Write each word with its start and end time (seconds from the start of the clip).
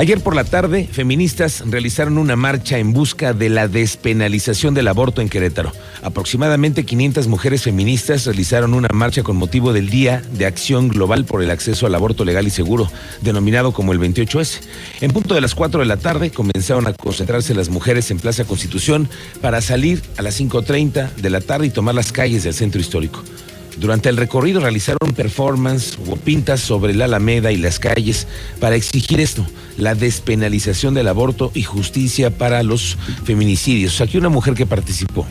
Ayer 0.00 0.22
por 0.22 0.34
la 0.34 0.44
tarde, 0.44 0.88
feministas 0.90 1.62
realizaron 1.66 2.16
una 2.16 2.34
marcha 2.34 2.78
en 2.78 2.94
busca 2.94 3.34
de 3.34 3.50
la 3.50 3.68
despenalización 3.68 4.72
del 4.72 4.88
aborto 4.88 5.20
en 5.20 5.28
Querétaro. 5.28 5.72
Aproximadamente 6.02 6.86
500 6.86 7.28
mujeres 7.28 7.64
feministas 7.64 8.24
realizaron 8.24 8.72
una 8.72 8.88
marcha 8.94 9.22
con 9.22 9.36
motivo 9.36 9.74
del 9.74 9.90
Día 9.90 10.22
de 10.32 10.46
Acción 10.46 10.88
Global 10.88 11.26
por 11.26 11.42
el 11.42 11.50
Acceso 11.50 11.84
al 11.84 11.94
Aborto 11.94 12.24
Legal 12.24 12.46
y 12.46 12.50
Seguro, 12.50 12.90
denominado 13.20 13.72
como 13.72 13.92
el 13.92 14.00
28S. 14.00 14.60
En 15.02 15.10
punto 15.10 15.34
de 15.34 15.42
las 15.42 15.54
4 15.54 15.80
de 15.80 15.86
la 15.86 15.98
tarde 15.98 16.30
comenzaron 16.30 16.86
a 16.86 16.94
concentrarse 16.94 17.54
las 17.54 17.68
mujeres 17.68 18.10
en 18.10 18.20
Plaza 18.20 18.46
Constitución 18.46 19.06
para 19.42 19.60
salir 19.60 20.02
a 20.16 20.22
las 20.22 20.40
5.30 20.40 21.16
de 21.16 21.28
la 21.28 21.42
tarde 21.42 21.66
y 21.66 21.70
tomar 21.70 21.94
las 21.94 22.10
calles 22.10 22.44
del 22.44 22.54
centro 22.54 22.80
histórico. 22.80 23.22
Durante 23.80 24.10
el 24.10 24.18
recorrido 24.18 24.60
realizaron 24.60 25.14
performance 25.16 25.98
o 26.06 26.16
pintas 26.16 26.60
sobre 26.60 26.92
la 26.92 27.06
Alameda 27.06 27.50
y 27.50 27.56
las 27.56 27.78
calles 27.78 28.26
para 28.60 28.76
exigir 28.76 29.20
esto, 29.20 29.46
la 29.78 29.94
despenalización 29.94 30.92
del 30.92 31.08
aborto 31.08 31.50
y 31.54 31.62
justicia 31.62 32.36
para 32.36 32.62
los 32.62 32.98
feminicidios. 33.24 34.02
Aquí 34.02 34.18
una 34.18 34.28
mujer 34.28 34.52
que 34.52 34.66
participó. 34.66 35.26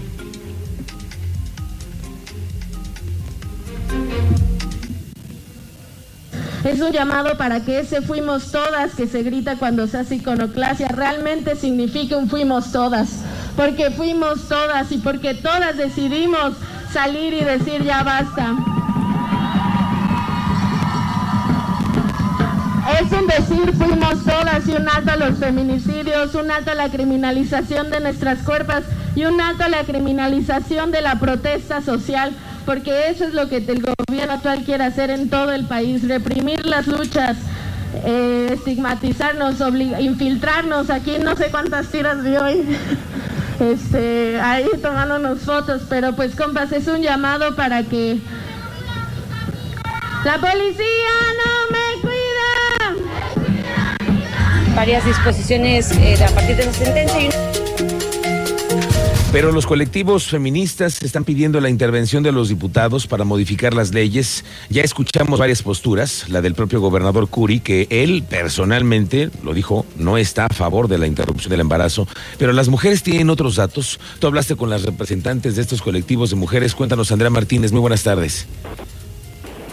Es 6.63 6.81
un 6.81 6.91
llamado 6.91 7.37
para 7.37 7.63
que 7.63 7.79
ese 7.79 8.01
fuimos 8.01 8.51
todas 8.51 8.95
que 8.95 9.05
se 9.05 9.21
grita 9.21 9.57
cuando 9.57 9.85
se 9.85 9.99
hace 9.99 10.15
iconoclasia 10.15 10.87
realmente 10.87 11.55
signifique 11.55 12.15
un 12.15 12.27
fuimos 12.27 12.71
todas, 12.71 13.09
porque 13.55 13.91
fuimos 13.91 14.47
todas 14.49 14.91
y 14.91 14.97
porque 14.97 15.35
todas 15.35 15.77
decidimos 15.77 16.53
salir 16.91 17.33
y 17.33 17.43
decir 17.43 17.83
ya 17.83 18.03
basta. 18.03 18.55
Es 23.01 23.11
un 23.11 23.27
decir, 23.27 23.73
fuimos 23.75 24.23
todas 24.25 24.67
y 24.67 24.71
un 24.71 24.89
alto 24.89 25.11
a 25.11 25.15
los 25.15 25.37
feminicidios, 25.37 26.33
un 26.35 26.49
alto 26.49 26.71
a 26.71 26.75
la 26.75 26.89
criminalización 26.89 27.91
de 27.91 27.99
nuestras 27.99 28.39
cuerpos 28.39 28.81
y 29.15 29.25
un 29.25 29.39
alto 29.39 29.63
a 29.63 29.69
la 29.69 29.83
criminalización 29.83 30.91
de 30.91 31.01
la 31.01 31.19
protesta 31.19 31.81
social, 31.81 32.33
porque 32.65 33.09
eso 33.09 33.25
es 33.25 33.33
lo 33.33 33.47
que 33.47 33.57
el 33.57 33.83
gobierno 33.83 34.33
actual 34.33 34.63
quiere 34.63 34.83
hacer 34.83 35.11
en 35.11 35.29
todo 35.29 35.51
el 35.51 35.65
país, 35.65 36.07
reprimir 36.07 36.65
las 36.65 36.87
luchas, 36.87 37.37
eh, 38.05 38.49
estigmatizarnos, 38.53 39.55
infiltrarnos. 39.99 40.89
Aquí 40.89 41.17
no 41.23 41.35
sé 41.35 41.51
cuántas 41.51 41.87
tiras 41.87 42.23
vi 42.23 42.35
hoy. 42.37 42.77
este, 43.59 44.39
ahí 44.39 44.67
tomándonos 44.81 45.39
fotos, 45.41 45.83
pero 45.89 46.15
pues 46.15 46.35
compas, 46.35 46.71
es 46.71 46.87
un 46.87 47.01
llamado 47.01 47.55
para 47.55 47.83
que 47.83 48.19
la 50.23 50.37
policía 50.37 51.13
no 51.37 51.51
me 51.71 52.01
cuida. 52.01 52.95
Varias 54.75 55.05
disposiciones 55.05 55.91
eh, 55.91 56.17
a 56.23 56.29
partir 56.33 56.55
de 56.55 56.63
esa 56.63 56.73
sentencia. 56.73 57.21
Y... 57.21 57.58
Pero 59.31 59.51
los 59.51 59.67
colectivos 59.67 60.27
feministas 60.27 61.03
están 61.03 61.23
pidiendo 61.23 61.61
la 61.61 61.69
intervención 61.69 62.23
de 62.23 62.31
los 62.31 62.49
diputados 62.49 63.05
para 63.05 63.25
modificar 63.25 63.75
las 63.75 63.93
leyes. 63.93 64.43
Ya 64.69 64.81
escuchamos 64.81 65.39
varias 65.39 65.61
posturas, 65.61 66.27
la 66.29 66.41
del 66.41 66.55
propio 66.55 66.81
gobernador 66.81 67.29
Curi, 67.29 67.59
que 67.59 67.85
él 67.91 68.23
personalmente, 68.27 69.29
lo 69.43 69.53
dijo, 69.53 69.85
no 69.97 70.17
está 70.17 70.47
a 70.47 70.49
favor 70.49 70.87
de 70.87 70.97
la 70.97 71.05
interrupción 71.05 71.51
del 71.51 71.59
embarazo, 71.59 72.07
pero 72.39 72.53
las 72.53 72.69
mujeres 72.69 73.03
tienen 73.03 73.29
otros 73.29 73.57
datos. 73.57 73.99
Tú 74.17 74.25
hablaste 74.25 74.55
con 74.55 74.71
las 74.71 74.81
representantes 74.81 75.55
de 75.55 75.61
estos 75.61 75.83
colectivos 75.83 76.31
de 76.31 76.35
mujeres. 76.35 76.73
Cuéntanos, 76.73 77.11
Andrea 77.11 77.29
Martínez, 77.29 77.71
muy 77.71 77.81
buenas 77.81 78.01
tardes. 78.01 78.47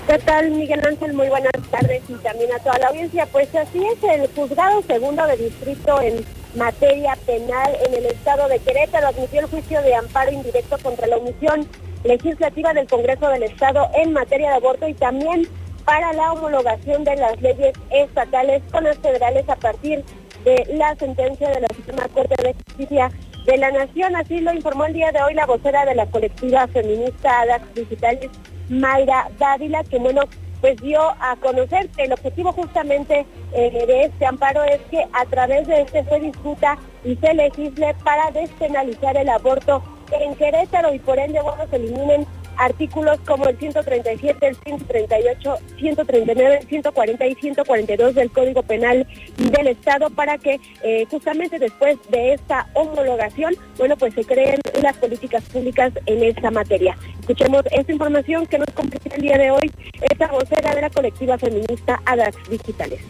¿Qué 0.07 0.19
tal, 0.19 0.51
Miguel 0.51 0.87
Ángel? 0.87 1.15
Muy 1.15 1.29
buenas 1.29 1.51
tardes 1.71 2.03
y 2.11 2.13
también 2.23 2.51
a 2.53 2.63
toda 2.63 2.79
la 2.79 2.89
audiencia. 2.89 3.27
Pues 3.33 3.49
así 3.55 3.79
es, 3.79 4.21
el 4.21 4.29
juzgado 4.37 4.83
segundo 4.87 5.27
de 5.27 5.37
distrito 5.39 6.01
en 6.03 6.25
materia 6.57 7.17
penal 7.27 7.77
en 7.87 7.95
el 7.95 8.07
estado 8.07 8.49
de 8.49 8.59
Querétaro 8.59 9.09
admitió 9.09 9.41
el 9.41 9.47
juicio 9.47 9.81
de 9.83 9.95
amparo 9.95 10.33
indirecto 10.33 10.77
contra 10.83 11.07
la 11.07 11.19
omisión 11.19 11.69
legislativa 12.05 12.73
del 12.73 12.89
Congreso 12.89 13.29
del 13.29 13.43
Estado 13.43 13.89
en 13.95 14.13
materia 14.13 14.51
de 14.51 14.57
aborto 14.57 14.89
y 14.89 14.95
también 14.95 15.47
para 15.85 16.13
la 16.15 16.33
homologación 16.33 17.05
de 17.05 17.17
las 17.17 17.41
leyes 17.41 17.75
estatales 17.91 18.63
con 18.73 18.85
las 18.85 18.99
federales 18.99 19.49
a 19.49 19.57
partir 19.57 20.05
de 20.45 20.67
la 20.75 20.95
sentencia 20.97 21.49
de 21.51 21.61
la 21.61 21.69
Suprema 21.75 22.09
Corte 22.09 22.35
de 22.43 22.55
Justicia 22.55 23.11
de 23.45 23.57
la 23.59 23.71
Nación. 23.71 24.17
Así 24.17 24.41
lo 24.41 24.53
informó 24.53 24.87
el 24.87 24.95
día 24.95 25.13
de 25.13 25.23
hoy 25.23 25.35
la 25.35 25.47
vocera 25.47 25.85
de 25.85 25.95
la 25.95 26.07
colectiva 26.07 26.67
feminista 26.69 27.41
ADAX 27.43 27.75
Digitales, 27.75 28.31
Mayra 28.69 29.29
Dávila, 29.39 29.85
que 29.85 29.99
bueno, 29.99 30.23
pues 30.67 30.83
dio 30.83 31.01
a 31.01 31.37
conocer. 31.37 31.89
Que 31.91 32.05
el 32.05 32.13
objetivo 32.13 32.51
justamente 32.53 33.25
eh, 33.53 33.87
de 33.87 34.03
este 34.03 34.27
amparo 34.27 34.65
es 34.65 34.81
que 34.91 35.07
a 35.13 35.25
través 35.27 35.69
de 35.69 35.83
este 35.83 36.05
se 36.05 36.19
discuta 36.19 36.77
y 37.05 37.15
se 37.15 37.35
legisle 37.35 37.95
para 38.03 38.33
despenalizar 38.33 39.17
el 39.17 39.29
aborto 39.29 39.81
en 40.11 40.35
Querétaro 40.35 40.93
y 40.93 40.99
por 40.99 41.21
ende, 41.21 41.41
bueno, 41.41 41.65
se 41.71 41.77
eliminen 41.77 42.27
artículos 42.59 43.19
como 43.27 43.47
el 43.49 43.59
137, 43.59 44.47
el 44.47 44.57
138, 44.57 45.57
139, 45.79 46.61
140 46.69 47.27
y 47.27 47.35
142 47.35 48.15
del 48.15 48.31
Código 48.31 48.63
Penal 48.63 49.07
del 49.37 49.67
Estado 49.69 50.11
para 50.11 50.39
que 50.39 50.61
eh, 50.83 51.07
justamente 51.11 51.59
después 51.59 51.99
de 52.09 52.35
esta 52.35 52.67
homologación, 52.75 53.55
bueno, 53.79 53.97
pues 53.97 54.15
se 54.15 54.25
creen 54.25 54.61
las 54.83 54.97
políticas 54.97 55.43
públicas 55.45 55.93
en 56.07 56.23
esta 56.23 56.51
materia. 56.51 56.97
Escuchemos 57.21 57.65
esta 57.73 57.93
información 57.93 58.47
que 58.47 58.59
nos 58.59 58.71
comparte 58.71 59.15
el 59.15 59.23
día 59.23 59.39
de 59.39 59.51
hoy 59.51 59.71
esta 60.11 60.29
vocera 60.29 60.75
de 60.75 60.83
la 60.83 60.91
colectiva 60.91 61.39
feminista 61.39 62.01
ADAX 62.05 62.49
Digitales 62.49 63.01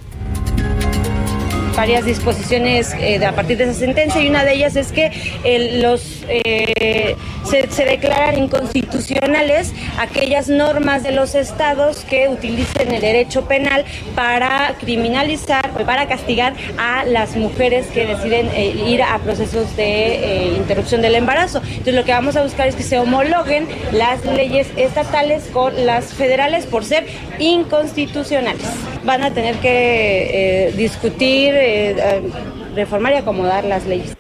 varias 1.76 2.06
disposiciones 2.06 2.94
eh, 2.94 3.24
a 3.24 3.32
partir 3.32 3.58
de 3.58 3.64
esa 3.64 3.74
sentencia 3.74 4.22
y 4.22 4.28
una 4.28 4.44
de 4.44 4.54
ellas 4.54 4.76
es 4.76 4.92
que 4.92 5.12
los 5.80 6.24
eh, 6.28 7.14
se, 7.44 7.84
declaran 7.84 8.38
inconstitucionales 8.38 9.72
aquellas 9.98 10.48
normas 10.48 11.02
de 11.02 11.12
los 11.12 11.34
estados 11.34 11.98
que 12.08 12.28
utilicen 12.28 12.92
el 12.92 13.00
derecho 13.00 13.46
penal 13.46 13.84
para 14.14 14.74
criminalizar, 14.80 15.70
para 15.84 16.08
castigar 16.08 16.54
a 16.78 17.04
las 17.04 17.36
mujeres 17.36 17.86
que 17.88 18.06
deciden 18.06 18.48
eh, 18.54 18.74
ir 18.88 19.02
a 19.02 19.18
procesos 19.18 19.76
de 19.76 20.54
interrupción 20.56 21.02
del 21.02 21.14
embarazo. 21.14 21.60
Entonces 21.64 21.94
lo 21.94 22.04
que 22.04 22.12
vamos 22.12 22.36
a 22.36 22.42
buscar 22.42 22.68
es 22.68 22.74
que 22.74 22.82
se 22.82 22.98
homologuen 22.98 23.68
las 23.92 24.24
leyes 24.24 24.68
estatales 24.76 25.44
con 25.52 25.86
las 25.86 26.14
federales 26.14 26.64
por 26.64 26.84
ser 26.84 27.06
inconstitucionales. 27.38 28.95
Van 29.06 29.22
a 29.22 29.32
tener 29.32 29.56
que 29.56 30.72
discutir 30.76 31.54
eh, 31.54 32.22
reformar 32.74 33.12
y 33.12 33.16
acomodar 33.16 33.64
las 33.64 33.86
leyes. 33.86 34.16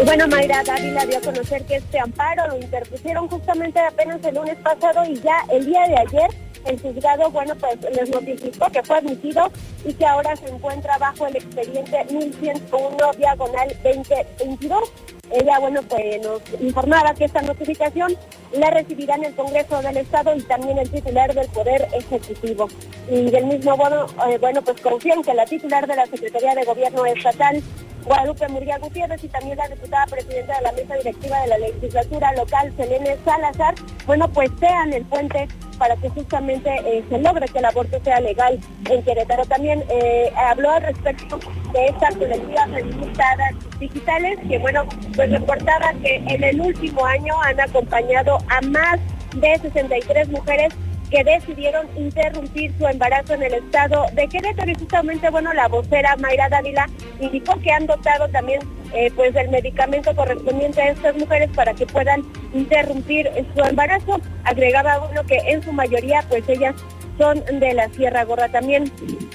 Y 0.00 0.04
bueno, 0.04 0.28
Mayra 0.28 0.62
Dávila 0.62 1.06
dio 1.06 1.16
a 1.18 1.20
conocer 1.22 1.64
que 1.64 1.76
este 1.76 1.98
amparo 1.98 2.46
lo 2.48 2.58
interpusieron 2.58 3.28
justamente 3.28 3.80
apenas 3.80 4.22
el 4.24 4.34
lunes 4.34 4.58
pasado 4.58 5.04
y 5.10 5.14
ya 5.20 5.38
el 5.50 5.64
día 5.64 5.86
de 5.88 5.96
ayer 5.96 6.45
el 6.66 6.80
juzgado, 6.80 7.30
bueno, 7.30 7.54
pues 7.56 7.78
les 7.94 8.08
notificó 8.10 8.66
que 8.70 8.82
fue 8.82 8.98
admitido 8.98 9.50
y 9.84 9.92
que 9.94 10.06
ahora 10.06 10.36
se 10.36 10.48
encuentra 10.48 10.98
bajo 10.98 11.26
el 11.26 11.36
expediente 11.36 12.04
1101 12.10 13.12
diagonal 13.18 13.68
2022. 13.82 14.92
Ella, 15.30 15.58
bueno, 15.58 15.82
pues 15.82 16.22
nos 16.22 16.40
informaba 16.60 17.12
que 17.14 17.24
esta 17.24 17.42
notificación 17.42 18.16
la 18.52 18.70
recibirán 18.70 19.24
el 19.24 19.34
Congreso 19.34 19.82
del 19.82 19.96
Estado 19.96 20.34
y 20.36 20.42
también 20.42 20.78
el 20.78 20.90
titular 20.90 21.34
del 21.34 21.48
Poder 21.48 21.88
Ejecutivo. 21.92 22.68
Y 23.10 23.30
del 23.30 23.46
mismo 23.46 23.76
modo, 23.76 24.06
eh, 24.28 24.38
bueno, 24.38 24.62
pues 24.62 24.80
confían 24.80 25.22
que 25.22 25.34
la 25.34 25.44
titular 25.44 25.86
de 25.86 25.96
la 25.96 26.06
Secretaría 26.06 26.54
de 26.54 26.64
Gobierno 26.64 27.04
Estatal, 27.06 27.62
Guadalupe 28.06 28.48
Murguía 28.48 28.78
Gutiérrez 28.78 29.22
y 29.24 29.28
también 29.28 29.58
la 29.58 29.68
diputada 29.68 30.06
presidenta 30.06 30.56
de 30.56 30.62
la 30.62 30.72
mesa 30.72 30.94
directiva 30.94 31.40
de 31.40 31.48
la 31.48 31.58
legislatura 31.58 32.32
local, 32.34 32.72
Selene 32.76 33.16
Salazar, 33.24 33.74
bueno, 34.06 34.28
pues 34.28 34.50
sean 34.60 34.92
el 34.92 35.04
puente 35.04 35.48
para 35.78 35.96
que 35.96 36.08
justamente 36.10 36.70
eh, 36.84 37.04
se 37.08 37.18
logre 37.18 37.46
que 37.48 37.58
el 37.58 37.64
aborto 37.64 37.98
sea 38.02 38.20
legal 38.20 38.58
en 38.88 39.02
Querétaro. 39.02 39.44
También 39.44 39.84
eh, 39.90 40.32
habló 40.36 40.70
al 40.70 40.82
respecto 40.82 41.38
de 41.72 41.86
esta 41.86 42.08
colectiva 42.10 42.66
feminista 42.66 43.36
digitales, 43.78 44.38
que 44.48 44.58
bueno, 44.58 44.84
pues 45.14 45.30
reportaba 45.30 45.92
que 46.02 46.16
en 46.16 46.44
el 46.44 46.60
último 46.60 47.04
año 47.04 47.34
han 47.42 47.60
acompañado 47.60 48.38
a 48.48 48.60
más 48.62 49.00
de 49.34 49.58
63 49.58 50.28
mujeres 50.28 50.72
que 51.10 51.24
decidieron 51.24 51.86
interrumpir 51.96 52.72
su 52.78 52.86
embarazo 52.86 53.34
en 53.34 53.44
el 53.44 53.54
estado 53.54 54.06
de 54.12 54.26
Querétaro 54.28 54.70
y 54.70 54.74
justamente, 54.74 55.30
bueno, 55.30 55.52
la 55.52 55.68
vocera 55.68 56.16
Mayra 56.16 56.48
Dávila 56.48 56.88
indicó 57.20 57.58
que 57.60 57.72
han 57.72 57.86
dotado 57.86 58.28
también 58.28 58.60
eh, 58.92 59.10
pues 59.14 59.34
el 59.36 59.48
medicamento 59.50 60.14
correspondiente 60.14 60.82
a 60.82 60.90
estas 60.90 61.16
mujeres 61.16 61.50
para 61.54 61.74
que 61.74 61.86
puedan 61.86 62.22
interrumpir 62.54 63.30
su 63.54 63.62
embarazo. 63.62 64.20
Agregaba 64.44 65.08
uno 65.10 65.24
que 65.24 65.38
en 65.46 65.62
su 65.62 65.72
mayoría 65.72 66.24
pues 66.28 66.48
ellas 66.48 66.74
son 67.18 67.42
de 67.44 67.74
la 67.74 67.88
Sierra 67.90 68.24
Gorda. 68.24 68.48
También 68.48 68.90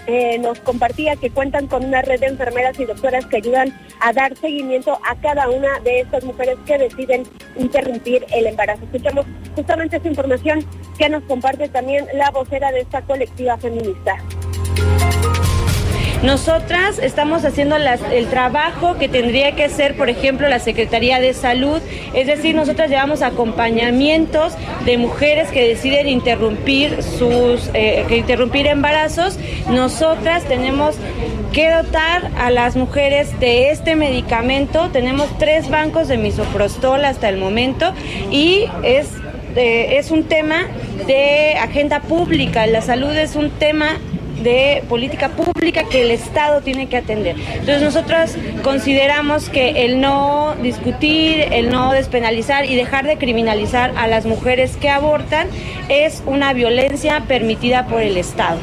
eh, 0.08 0.38
nos 0.40 0.60
compartía 0.60 1.16
que 1.16 1.30
cuentan 1.30 1.68
con 1.68 1.86
una 1.86 2.02
red 2.02 2.20
de 2.20 2.28
enfermeras 2.28 2.80
y 2.80 2.86
doctoras 2.86 3.26
que 3.26 3.38
ayudan 3.38 3.74
a 4.00 4.14
dar 4.14 4.36
seguimiento 4.36 5.00
a 5.08 5.16
cada 5.16 5.50
una 5.50 5.80
de 5.80 6.02
estas 6.02 6.24
mujeres 6.24 6.58
que 6.66 6.78
deciden 6.78 7.24
interrumpir 7.56 8.26
el 8.34 8.48
embarazo. 8.48 8.84
Escuchamos 8.86 9.26
justamente 9.56 9.98
esta 9.98 10.08
información 10.08 10.66
que 10.98 11.10
nos 11.10 11.24
comparte 11.24 11.70
también 11.70 12.08
la 12.14 12.32
vocera 12.32 12.72
de 12.72 12.82
esta 12.82 13.02
colectiva 13.02 13.58
feminista. 13.58 14.18
Nosotras 16.24 17.00
estamos 17.00 17.46
haciendo 17.46 17.78
el 17.78 18.28
trabajo 18.28 18.98
que 19.00 19.10
tendría 19.10 19.56
que 19.56 19.64
hacer, 19.64 19.96
por 19.96 20.08
ejemplo, 20.10 20.48
la 20.50 20.60
Secretaría 20.60 21.20
de 21.20 21.34
Salud, 21.34 21.82
es 22.14 22.28
decir, 22.28 22.56
nosotras 22.56 22.92
llevamos 22.92 23.24
acompañamientos 23.24 24.54
de 24.86 25.00
mujeres 25.00 25.50
que 25.50 25.68
deciden 25.68 26.08
interrumpir 26.08 27.02
sus, 27.02 27.72
eh, 27.74 28.06
que 28.08 28.18
interrumpir 28.18 28.68
embarazos. 28.68 29.40
Nosotras 29.70 30.44
tenemos 30.44 30.96
que 31.54 31.72
dotar 31.72 32.30
a 32.38 32.52
las 32.52 32.76
mujeres 32.76 33.40
de 33.40 33.72
este 33.72 33.96
medicamento. 33.96 34.90
Tenemos 34.94 35.28
tres 35.40 35.70
bancos 35.70 36.08
de 36.08 36.18
misoprostol 36.18 37.04
hasta 37.04 37.30
el 37.30 37.38
momento 37.38 37.94
y 38.30 38.66
es 38.84 39.08
eh, 39.56 39.98
es 39.98 40.12
un 40.12 40.24
tema 40.24 40.68
de 41.08 41.56
agenda 41.56 42.00
pública, 42.00 42.66
la 42.68 42.82
salud 42.82 43.12
es 43.12 43.36
un 43.36 43.50
tema 43.50 43.98
de 44.44 44.84
política 44.90 45.30
pública 45.30 45.84
que 45.90 46.02
el 46.02 46.12
Estado 46.12 46.62
tiene 46.62 46.88
que 46.88 46.98
atender. 46.98 47.36
Entonces 47.38 47.82
nosotros 47.82 48.36
consideramos 48.64 49.50
que 49.50 49.86
el 49.86 50.02
no 50.02 50.56
discutir, 50.62 51.42
el 51.52 51.70
no 51.70 51.92
despenalizar 51.92 52.66
y 52.66 52.76
dejar 52.76 53.06
de 53.06 53.18
criminalizar 53.18 53.94
a 53.96 54.08
las 54.08 54.26
mujeres 54.26 54.78
que 54.78 54.90
abortan 54.90 55.48
es 55.90 56.24
una 56.26 56.54
violencia 56.54 57.24
permitida 57.28 57.88
por 57.88 58.02
el 58.02 58.18
Estado. 58.18 58.60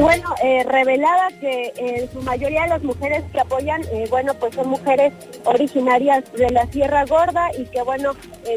Bueno, 0.00 0.34
eh, 0.42 0.64
revelaba 0.64 1.28
que 1.40 1.72
en 1.76 2.04
eh, 2.04 2.08
su 2.12 2.20
mayoría 2.22 2.62
de 2.62 2.68
las 2.68 2.82
mujeres 2.82 3.22
que 3.32 3.38
apoyan, 3.38 3.80
eh, 3.92 4.06
bueno, 4.10 4.34
pues 4.34 4.56
son 4.56 4.68
mujeres 4.68 5.12
originarias 5.44 6.24
de 6.32 6.50
la 6.50 6.66
Sierra 6.66 7.04
Gorda 7.04 7.50
y 7.56 7.64
que, 7.66 7.80
bueno, 7.82 8.12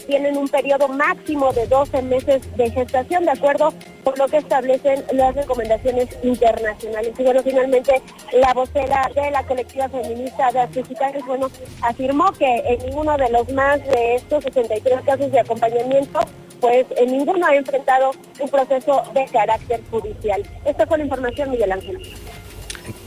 tienen 0.07 0.35
un 0.35 0.47
periodo 0.47 0.87
máximo 0.87 1.53
de 1.53 1.67
12 1.67 2.01
meses 2.01 2.57
de 2.57 2.71
gestación, 2.71 3.25
de 3.25 3.31
acuerdo 3.31 3.71
con 4.07 4.17
lo 4.17 4.27
que 4.29 4.37
establecen 4.37 5.03
las 5.11 5.35
recomendaciones 5.35 6.07
internacionales. 6.23 7.11
Y 7.17 7.23
bueno, 7.23 7.43
finalmente 7.43 8.01
la 8.31 8.53
vocera 8.53 9.11
de 9.13 9.31
la 9.31 9.43
colectiva 9.43 9.89
feminista 9.89 10.49
de 10.49 10.61
Africanos, 10.61 11.25
bueno, 11.25 11.51
afirmó 11.81 12.31
que 12.31 12.63
en 12.67 12.85
ninguno 12.85 13.17
de 13.17 13.29
los 13.29 13.51
más 13.51 13.85
de 13.85 14.15
estos 14.15 14.45
63 14.45 15.01
casos 15.01 15.29
de 15.29 15.41
acompañamiento 15.41 16.21
pues 16.61 16.85
en 16.95 17.11
ninguno 17.11 17.45
ha 17.45 17.55
enfrentado 17.55 18.11
un 18.39 18.49
proceso 18.49 19.03
de 19.13 19.25
carácter 19.25 19.81
judicial. 19.91 20.41
Esta 20.65 20.87
fue 20.87 20.99
la 20.99 21.03
información, 21.03 21.51
Miguel 21.51 21.71
Ángel. 21.73 21.99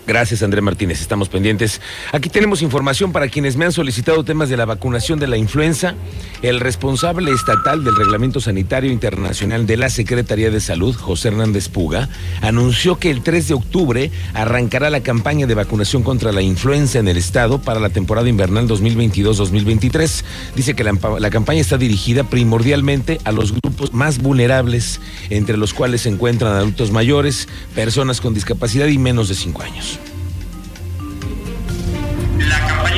Gracias, 0.07 0.43
André 0.43 0.61
Martínez. 0.61 1.01
Estamos 1.01 1.29
pendientes. 1.29 1.81
Aquí 2.13 2.29
tenemos 2.29 2.63
información 2.63 3.13
para 3.13 3.29
quienes 3.29 3.57
me 3.57 3.67
han 3.67 3.73
solicitado 3.73 4.25
temas 4.25 4.49
de 4.49 4.57
la 4.57 4.65
vacunación 4.65 5.21
de 5.21 5.29
la 5.29 5.37
influenza. 5.37 5.95
El 6.43 6.59
responsable 6.59 7.31
estatal 7.31 7.85
del 7.85 7.95
Reglamento 7.95 8.41
Sanitario 8.41 8.91
Internacional 8.91 9.67
de 9.67 9.77
la 9.77 9.91
Secretaría 9.91 10.51
de 10.51 10.61
Salud, 10.61 10.97
José 10.97 11.29
Hernández 11.29 11.69
Puga, 11.69 12.09
anunció 12.41 12.99
que 12.99 13.11
el 13.11 13.23
3 13.23 13.49
de 13.49 13.55
octubre 13.55 14.11
arrancará 14.35 14.91
la 14.91 15.01
campaña 15.03 15.47
de 15.47 15.55
vacunación 15.55 16.03
contra 16.03 16.33
la 16.33 16.43
influenza 16.43 16.99
en 16.99 17.07
el 17.07 17.17
estado 17.17 17.61
para 17.61 17.79
la 17.79 17.91
temporada 17.91 18.29
invernal 18.29 18.67
2022-2023. 18.69 20.25
Dice 20.57 20.75
que 20.75 20.83
la, 20.83 20.99
la 21.21 21.31
campaña 21.31 21.61
está 21.61 21.79
dirigida 21.79 22.25
primordialmente 22.25 23.21
a 23.25 23.33
los 23.33 23.53
grupos 23.53 23.93
más 23.93 24.19
vulnerables, 24.19 25.01
entre 25.29 25.57
los 25.57 25.73
cuales 25.73 26.01
se 26.01 26.09
encuentran 26.09 26.55
adultos 26.55 26.91
mayores, 26.91 27.49
personas 27.77 28.21
con 28.21 28.35
discapacidad 28.35 28.89
y 28.89 28.99
menos 28.99 29.29
de 29.29 29.35
5 29.35 29.63
años 29.63 30.00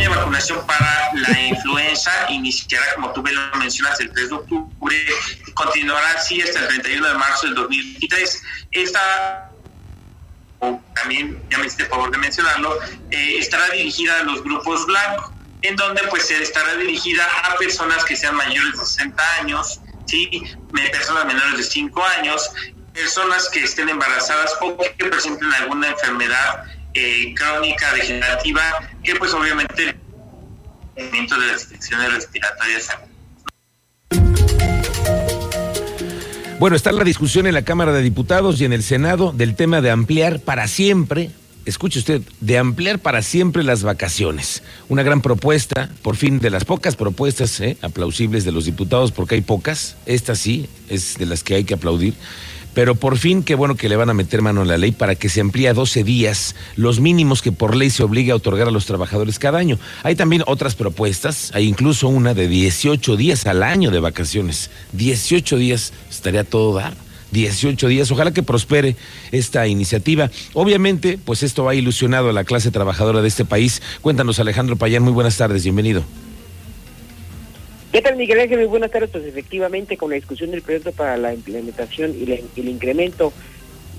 vacunación 0.09 0.67
para 0.67 1.11
la 1.15 1.41
influenza 1.41 2.11
iniciará, 2.31 2.85
como 2.95 3.13
tú 3.13 3.23
me 3.23 3.33
lo 3.33 3.41
mencionas, 3.57 3.99
el 4.01 4.11
3 4.13 4.29
de 4.29 4.35
octubre, 4.35 4.97
continuará 5.55 6.13
así 6.13 6.41
hasta 6.41 6.61
el 6.61 6.69
31 6.69 7.09
de 7.09 7.15
marzo 7.15 7.47
del 7.47 7.55
2023. 7.57 8.43
Esta 8.73 9.51
también, 10.95 11.43
ya 11.51 11.59
me 11.59 11.67
hiciste 11.67 11.87
favor 11.87 12.11
de 12.13 12.19
mencionarlo, 12.19 12.79
eh, 13.11 13.39
estará 13.39 13.69
dirigida 13.71 14.21
a 14.21 14.23
los 14.23 14.45
grupos 14.45 14.87
blancos, 14.87 15.33
en 15.63 15.75
donde 15.77 16.03
pues 16.09 16.31
estará 16.31 16.77
dirigida 16.77 17.25
a 17.45 17.57
personas 17.57 18.05
que 18.05 18.17
sean 18.17 18.37
mayores 18.37 18.73
de 18.73 18.79
60 18.79 19.37
años, 19.41 19.81
¿sí? 20.07 20.43
personas 20.93 21.25
menores 21.27 21.57
de 21.57 21.65
5 21.65 22.05
años, 22.19 22.51
personas 22.95 23.49
que 23.49 23.65
estén 23.65 23.89
embarazadas 23.89 24.57
o 24.61 24.77
que 24.77 25.05
presenten 25.05 25.53
alguna 25.53 25.89
enfermedad 25.89 26.65
eh, 26.95 27.35
crónica 27.35 27.93
degenerativa 27.95 28.63
que 29.03 29.15
pues 29.17 29.33
obviamente 29.33 29.97
respiratorias 32.13 32.91
Bueno, 36.59 36.77
está 36.77 36.93
la 36.93 37.03
discusión 37.03 37.49
en 37.49 37.55
la 37.55 37.63
Cámara 37.63 37.93
de 37.93 38.03
Diputados 38.03 38.61
y 38.61 38.65
en 38.65 38.73
el 38.73 38.85
Senado 38.85 39.33
del 39.33 39.57
tema 39.57 39.81
de 39.81 39.91
ampliar 39.91 40.39
para 40.39 40.69
siempre, 40.69 41.31
escuche 41.65 41.99
usted, 41.99 42.23
de 42.41 42.57
ampliar 42.57 43.01
para 43.01 43.23
siempre 43.23 43.65
las 43.65 43.83
vacaciones. 43.83 44.63
Una 44.89 45.03
gran 45.03 45.23
propuesta, 45.23 45.91
por 46.03 46.15
fin, 46.15 46.39
de 46.39 46.51
las 46.51 46.65
pocas 46.65 46.95
propuestas 46.95 47.59
¿eh? 47.59 47.77
aplausibles 47.83 48.45
de 48.45 48.53
los 48.53 48.67
diputados, 48.67 49.11
porque 49.11 49.35
hay 49.35 49.41
pocas, 49.41 49.97
esta 50.07 50.37
sí 50.37 50.69
es 50.89 51.17
de 51.19 51.27
las 51.27 51.43
que 51.43 51.57
hay 51.57 51.65
que 51.65 51.75
aplaudir 51.75 52.15
pero 52.75 52.95
por 52.95 53.19
fin, 53.19 53.43
qué 53.43 53.55
bueno 53.55 53.77
que 53.77 53.89
le 53.89 53.97
van 53.97 54.11
a 54.11 54.15
meter 54.15 54.41
mano 54.41 54.63
a 54.63 54.65
la 54.65 54.79
ley 54.79 54.93
para 54.93 55.15
que 55.15 55.29
se 55.29 55.41
amplíe 55.41 55.69
a 55.69 55.75
12 55.75 56.05
días 56.05 56.55
los 56.77 57.01
mínimos 57.01 57.43
que 57.43 57.53
por 57.53 57.77
ley 57.77 57.91
se 57.91 58.03
obliga 58.03 58.33
a 58.33 58.37
otorgar 58.37 58.69
a 58.69 58.71
los 58.71 58.87
trabajadores 58.87 59.39
cada 59.39 59.59
año. 59.59 59.79
Hay 60.03 60.15
también 60.15 60.43
otras 60.47 60.75
propuestas, 60.75 61.51
hay 61.55 61.69
incluso 61.69 62.09
una 62.09 62.35
de 62.35 62.49
18 62.49 63.17
días 63.17 63.47
al 63.47 63.63
año 63.63 63.91
de 63.91 64.01
vacaciones. 64.01 64.71
18 64.93 65.57
días 65.57 65.93
estaría 66.11 66.45
todo 66.45 66.75
dar. 66.75 66.95
18 67.33 67.89
días. 67.89 68.11
Ojalá 68.11 68.33
que 68.33 68.43
prospere 68.43 68.97
esta 69.33 69.67
iniciativa. 69.67 70.31
Obviamente, 70.53 71.19
pues 71.23 71.43
esto 71.43 71.69
ha 71.69 71.75
ilusionado 71.75 72.31
a 72.31 72.33
la 72.33 72.45
clase 72.45 72.71
trabajadora 72.71 73.23
de 73.23 73.29
este 73.29 73.45
país. 73.45 73.83
Cuéntanos, 74.03 74.39
Alejandro 74.39 74.77
Payán. 74.77 75.03
Muy 75.03 75.13
buenas 75.13 75.37
tardes. 75.37 75.63
Bienvenido. 75.65 76.05
¿Qué 77.93 78.01
tal, 78.01 78.17
Miguel 78.17 78.41
Ángel? 78.41 78.67
Buenas 78.69 78.91
tardes. 78.91 79.11
Pues 79.11 79.27
efectivamente, 79.27 79.99
con 79.99 80.09
la 80.09 80.17
discusión 80.17 80.51
del 80.51 80.63
proyecto 80.63 80.93
para 80.93 81.19
la 81.19 81.35
implementación 81.35 82.15
y 82.19 82.23
el 82.23 82.69
incremento 82.69 83.35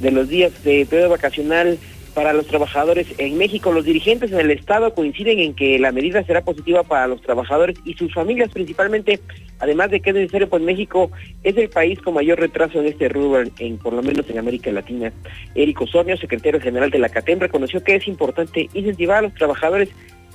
de 0.01 0.09
los 0.09 0.27
días 0.27 0.51
de 0.63 0.87
periodo 0.87 1.11
vacacional 1.11 1.77
para 2.15 2.33
los 2.33 2.47
trabajadores 2.47 3.07
en 3.19 3.37
México, 3.37 3.71
los 3.71 3.85
dirigentes 3.85 4.31
en 4.31 4.39
el 4.39 4.49
Estado 4.49 4.95
coinciden 4.95 5.39
en 5.39 5.53
que 5.53 5.77
la 5.77 5.91
medida 5.91 6.23
será 6.23 6.41
positiva 6.41 6.81
para 6.81 7.05
los 7.05 7.21
trabajadores 7.21 7.77
y 7.85 7.93
sus 7.93 8.11
familias 8.11 8.49
principalmente, 8.51 9.19
además 9.59 9.91
de 9.91 9.99
que 9.99 10.09
es 10.09 10.15
necesario, 10.15 10.49
pues 10.49 10.63
México 10.63 11.11
es 11.43 11.55
el 11.55 11.69
país 11.69 11.99
con 11.99 12.15
mayor 12.15 12.39
retraso 12.39 12.79
en 12.79 12.87
este 12.87 13.09
rubro, 13.09 13.43
en, 13.59 13.77
por 13.77 13.93
lo 13.93 14.01
menos 14.01 14.27
en 14.27 14.39
América 14.39 14.71
Latina. 14.71 15.13
Eric 15.53 15.81
Osornio, 15.81 16.17
secretario 16.17 16.59
general 16.59 16.89
de 16.89 16.99
la 16.99 17.09
CATEM, 17.09 17.39
reconoció 17.39 17.83
que 17.83 17.95
es 17.95 18.07
importante 18.07 18.69
incentivar 18.73 19.17
a 19.17 19.21
los 19.23 19.33
trabajadores 19.35 19.89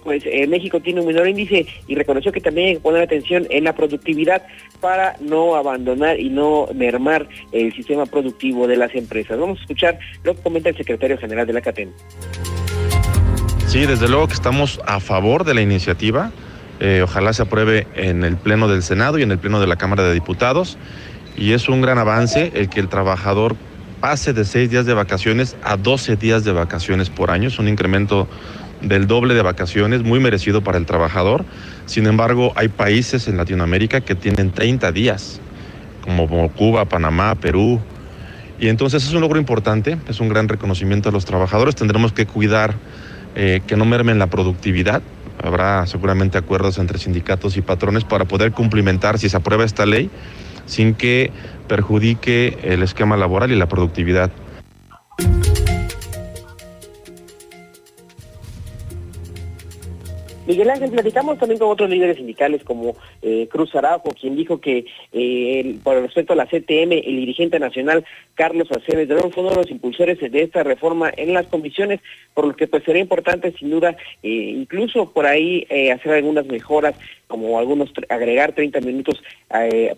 pues 0.05 0.23
eh, 0.27 0.47
México 0.47 0.81
tiene 0.81 1.01
un 1.01 1.07
menor 1.07 1.29
índice 1.29 1.67
y 1.87 1.95
reconoció 1.95 2.33
que 2.33 2.41
también 2.41 2.69
hay 2.69 2.75
que 2.75 2.81
poner 2.81 3.03
atención 3.03 3.47
en 3.51 3.65
la 3.65 3.75
productividad 3.75 4.43
para 4.81 5.17
no 5.21 5.57
abandonar 5.57 6.19
y 6.21 6.29
no 6.29 6.69
mermar 6.75 7.29
el 7.53 7.75
sistema 7.75 8.07
productivo 8.07 8.67
de 8.67 8.77
las 8.77 8.95
empresas. 8.95 9.39
Vamos 9.39 9.59
a 9.59 9.63
escuchar 9.63 9.99
lo 10.25 10.35
que 10.35 10.43
comenta 10.43 10.69
el 10.69 10.77
secretario 10.77 11.19
general 11.19 11.47
de 11.47 11.53
la 11.53 11.61
CATEN. 11.61 11.93
Sí, 13.67 13.85
desde 13.85 14.09
luego 14.09 14.29
que 14.29 14.35
estamos 14.35 14.81
a 14.87 14.99
favor 14.99 15.45
de 15.45 15.55
la 15.55 15.61
iniciativa. 15.61 16.33
Eh, 16.81 17.03
ojalá 17.03 17.33
se 17.33 17.43
apruebe 17.43 17.87
en 17.97 18.25
el 18.25 18.37
Pleno 18.37 18.69
del 18.69 18.83
Senado 18.83 19.19
y 19.19 19.23
en 19.23 19.31
el 19.31 19.39
Pleno 19.39 19.61
de 19.61 19.67
la 19.67 19.77
Cámara 19.77 20.05
de 20.05 20.15
Diputados. 20.15 20.79
Y 21.37 21.53
es 21.53 21.69
un 21.69 21.83
gran 21.83 21.99
avance 21.99 22.51
el 22.55 22.69
que 22.69 22.81
el 22.81 22.89
trabajador 22.89 23.57
pase 24.01 24.33
de 24.33 24.45
seis 24.45 24.71
días 24.71 24.87
de 24.87 24.95
vacaciones 24.95 25.57
a 25.63 25.77
12 25.77 26.17
días 26.17 26.45
de 26.45 26.53
vacaciones 26.53 27.11
por 27.11 27.31
año. 27.31 27.49
Es 27.49 27.59
un 27.59 27.69
incremento 27.69 28.29
del 28.83 29.07
doble 29.07 29.35
de 29.35 29.43
vacaciones, 29.43 30.03
muy 30.03 30.21
merecido 30.21 30.63
para 30.63 30.79
el 30.79 30.87
trabajador. 30.87 31.45
Sin 31.87 32.07
embargo, 32.07 32.53
hay 32.55 32.69
países 32.69 33.29
en 33.29 33.37
Latinoamérica 33.37 34.01
que 34.01 34.15
tienen 34.15 34.51
30 34.51 34.93
días, 34.93 35.41
como 36.05 36.51
Cuba, 36.53 36.85
Panamá, 36.85 37.35
Perú. 37.35 37.81
Y 38.61 38.69
entonces 38.69 39.07
es 39.07 39.13
un 39.13 39.21
logro 39.21 39.39
importante, 39.39 39.99
es 40.09 40.21
un 40.21 40.29
gran 40.29 40.49
reconocimiento 40.49 41.09
a 41.09 41.13
los 41.13 41.25
trabajadores. 41.25 41.75
Tendremos 41.75 42.13
que 42.13 42.27
cuidar 42.27 42.75
eh, 43.35 43.61
que 43.67 43.77
no 43.77 43.85
mermen 43.85 44.19
la 44.19 44.27
productividad. 44.27 45.03
Habrá 45.43 45.87
seguramente 45.87 46.39
acuerdos 46.39 46.79
entre 46.79 46.99
sindicatos 46.99 47.57
y 47.57 47.63
patrones 47.63 48.05
para 48.05 48.25
poder 48.25 48.53
cumplimentar, 48.53 49.19
si 49.19 49.29
se 49.29 49.37
aprueba 49.37 49.65
esta 49.65 49.87
ley, 49.87 50.11
sin 50.67 50.95
que 50.95 51.31
perjudique 51.69 52.59
el 52.63 52.83
esquema 52.83 53.17
laboral 53.17 53.53
y 53.53 53.57
la 53.57 53.69
productividad. 53.69 54.31
Miguel 60.49 60.71
Ángel, 60.71 60.91
platicamos 60.91 61.37
también 61.37 61.59
con 61.59 61.69
otros 61.69 61.91
líderes 61.91 62.17
sindicales 62.17 62.65
como 62.65 62.97
eh, 63.21 63.47
Cruz 63.51 63.75
Araujo, 63.75 64.15
quien 64.19 64.35
dijo 64.35 64.63
que 64.63 64.87
eh, 65.13 65.77
por 65.85 66.01
respecto 66.01 66.33
a 66.33 66.37
la 66.37 66.47
CTM, 66.47 66.93
el 66.93 67.17
dirigente 67.17 67.61
nacional 67.61 68.03
Carlos 68.35 68.67
Aceves 68.71 69.11
de 69.11 69.19
fue 69.19 69.43
uno 69.43 69.51
de 69.51 69.57
los 69.57 69.71
impulsores 69.71 70.19
de 70.19 70.43
esta 70.43 70.63
reforma 70.63 71.13
en 71.15 71.35
las 71.35 71.49
comisiones, 71.49 72.01
por 72.33 72.47
lo 72.47 72.57
que 72.57 72.67
pues 72.67 72.83
sería 72.85 73.03
importante 73.03 73.53
sin 73.59 73.69
duda 73.69 73.95
eh, 74.23 74.55
incluso 74.57 75.13
por 75.13 75.27
ahí 75.27 75.67
hacer 75.95 76.13
algunas 76.13 76.47
mejoras, 76.47 76.95
como 77.27 77.59
algunos 77.59 77.93
agregar 78.09 78.53
30 78.53 78.81
minutos 78.81 79.23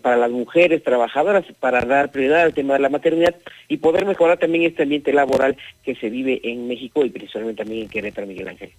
para 0.01 0.17
las 0.17 0.31
mujeres 0.31 0.83
trabajadoras 0.83 1.45
para 1.61 1.79
dar 1.85 2.11
prioridad 2.11 2.41
al 2.41 2.53
tema 2.53 2.73
de 2.73 2.81
la 2.81 2.89
maternidad 2.89 3.35
y 3.69 3.77
poder 3.77 4.05
mejorar 4.05 4.37
también 4.37 4.65
este 4.65 4.83
ambiente 4.83 5.13
laboral 5.13 5.55
que 5.85 5.95
se 5.95 6.09
vive 6.09 6.41
en 6.43 6.67
México 6.67 7.05
y 7.05 7.09
principalmente 7.09 7.63
también 7.63 7.83
en 7.83 7.89
Querétaro, 7.89 8.27
Miguel 8.27 8.49
Ángel. 8.49 8.71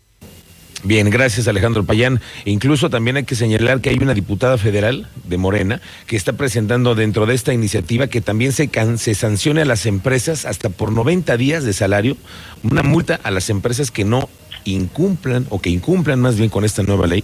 Bien, 0.85 1.09
gracias 1.11 1.47
Alejandro 1.47 1.85
Payán. 1.85 2.21
Incluso 2.45 2.91
también 2.91 3.17
hay 3.17 3.23
que 3.23 3.37
señalar 3.37 3.81
que 3.81 3.91
hay 3.91 3.99
una 4.01 4.15
diputada 4.15 4.59
federal 4.59 5.09
de 5.25 5.37
Morena 5.37 5.81
que 6.07 6.17
está 6.17 6.33
presentando 6.33 6.97
dentro 6.97 7.25
de 7.25 7.35
esta 7.35 7.53
iniciativa 7.53 8.09
que 8.09 8.21
también 8.21 8.53
se, 8.53 8.69
se 8.97 9.15
sancione 9.15 9.63
a 9.63 9.65
las 9.65 9.87
empresas 9.87 10.45
hasta 10.45 10.71
por 10.71 10.91
90 10.91 11.37
días 11.37 11.63
de 11.63 11.73
salario, 11.73 12.17
una 12.65 12.83
multa 12.83 13.21
a 13.23 13.31
las 13.31 13.49
empresas 13.49 13.93
que 13.93 14.05
no 14.05 14.29
incumplan 14.65 15.47
o 15.51 15.61
que 15.61 15.71
incumplan 15.71 16.21
más 16.21 16.37
bien 16.37 16.51
con 16.51 16.65
esta 16.65 16.83
nueva 16.83 17.07
ley 17.07 17.23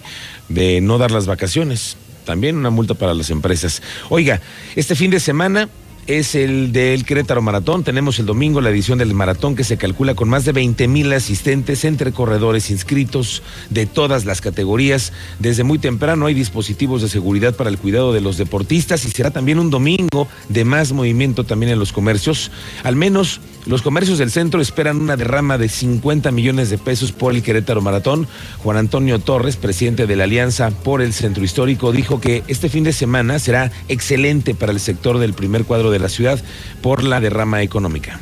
de 0.49 0.81
no 0.81 0.99
dar 0.99 1.11
las 1.11 1.27
vacaciones. 1.27 1.97
También 2.25 2.57
una 2.57 2.71
multa 2.71 2.95
para 2.95 3.15
las 3.15 3.31
empresas. 3.31 3.83
Oiga, 4.09 4.41
este 4.77 4.95
fin 4.95 5.11
de 5.11 5.19
semana 5.19 5.69
es 6.09 6.35
el 6.35 6.73
del 6.73 7.05
Querétaro 7.05 7.43
Maratón. 7.43 7.85
Tenemos 7.85 8.19
el 8.19 8.25
domingo 8.25 8.63
la 8.63 8.71
edición 8.71 8.99
del 8.99 9.13
maratón 9.13 9.55
que 9.55 9.63
se 9.63 9.77
calcula 9.77 10.15
con 10.15 10.29
más 10.29 10.47
de 10.47 10.53
20 10.53 10.89
mil 10.89 11.13
asistentes 11.13 11.85
entre 11.85 12.13
corredores 12.13 12.71
inscritos 12.71 13.43
de 13.69 13.85
todas 13.85 14.25
las 14.25 14.41
categorías. 14.41 15.13
Desde 15.39 15.65
muy 15.65 15.79
temprano 15.79 16.25
hay 16.25 16.35
dispositivos 16.35 17.03
de 17.03 17.11
seguridad 17.11 17.55
para 17.55 17.69
el 17.69 17.77
cuidado 17.77 18.15
de 18.15 18.23
los 18.23 18.39
deportistas 18.39 19.05
y 19.05 19.11
será 19.11 19.31
también 19.31 19.59
un 19.59 19.69
domingo 19.69 20.29
de 20.49 20.65
más 20.65 20.93
movimiento 20.93 21.45
también 21.45 21.73
en 21.73 21.79
los 21.79 21.93
comercios. 21.93 22.51
Al 22.85 22.97
menos 22.97 23.43
los 23.69 23.83
comercios 23.83 24.17
del 24.17 24.31
centro 24.31 24.63
esperan 24.63 24.97
una 24.97 25.19
derrama 25.19 25.59
de 25.59 25.69
50 25.69 26.31
millones 26.31 26.71
de 26.71 26.79
pesos 26.79 27.13
por 27.13 27.35
el 27.35 27.43
Querétaro 27.43 27.83
Maratón. 27.83 28.27
Juan 28.63 28.79
Antonio 28.79 29.19
Torres, 29.19 29.57
presidente 29.57 30.07
de 30.07 30.17
la 30.17 30.25
Alianza 30.25 30.71
por 30.71 31.03
el 31.03 31.13
Centro 31.13 31.45
Histórico, 31.45 31.93
dijo 31.93 32.19
que 32.19 32.43
este 32.49 32.71
fin 32.71 32.83
de 32.83 32.95
semana 32.95 33.39
será 33.39 33.71
excelente 33.89 34.55
para 34.55 34.73
el 34.73 34.81
sector 34.81 35.19
del 35.19 35.35
primer 35.35 35.65
cuadro 35.65 35.91
de 35.91 35.99
la 35.99 36.09
ciudad 36.09 36.43
por 36.81 37.05
la 37.05 37.21
derrama 37.21 37.61
económica. 37.61 38.19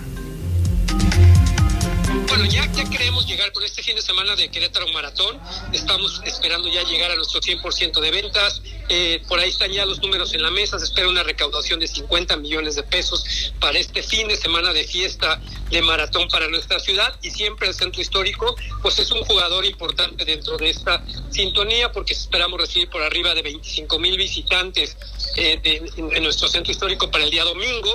Bueno, 2.26 2.44
ya, 2.46 2.68
queremos 2.90 3.24
llegar 3.28 3.52
con 3.52 3.62
este 3.62 3.84
fin 3.84 3.94
de 3.94 4.02
semana 4.02 4.34
de 4.34 4.50
Querétaro 4.50 4.88
Maratón. 4.92 5.38
Estamos 5.72 6.22
esperando 6.24 6.68
ya 6.68 6.82
llegar 6.82 7.12
a 7.12 7.14
nuestro 7.14 7.40
100% 7.40 8.00
de 8.00 8.10
ventas. 8.10 8.62
Eh, 8.88 9.22
por 9.26 9.38
ahí 9.38 9.50
están 9.50 9.72
ya 9.72 9.84
los 9.84 10.00
números 10.00 10.32
en 10.34 10.42
la 10.42 10.50
mesa. 10.50 10.78
Se 10.78 10.84
espera 10.84 11.08
una 11.08 11.22
recaudación 11.22 11.80
de 11.80 11.88
50 11.88 12.36
millones 12.36 12.76
de 12.76 12.82
pesos 12.82 13.52
para 13.60 13.78
este 13.78 14.02
fin 14.02 14.28
de 14.28 14.36
semana 14.36 14.72
de 14.72 14.84
fiesta 14.84 15.40
de 15.70 15.82
maratón 15.82 16.28
para 16.28 16.48
nuestra 16.48 16.78
ciudad. 16.78 17.18
Y 17.22 17.30
siempre 17.30 17.68
el 17.68 17.74
centro 17.74 18.00
histórico, 18.00 18.54
pues 18.82 18.98
es 18.98 19.10
un 19.10 19.22
jugador 19.24 19.64
importante 19.64 20.24
dentro 20.24 20.56
de 20.56 20.70
esta 20.70 21.04
sintonía, 21.30 21.90
porque 21.92 22.12
esperamos 22.12 22.60
recibir 22.60 22.88
por 22.88 23.02
arriba 23.02 23.34
de 23.34 23.42
25 23.42 23.98
mil 23.98 24.16
visitantes 24.16 24.96
eh, 25.36 25.60
en, 25.96 26.22
nuestro 26.22 26.48
centro 26.48 26.72
histórico 26.72 27.10
para 27.10 27.24
el 27.24 27.30
día 27.30 27.44
domingo. 27.44 27.92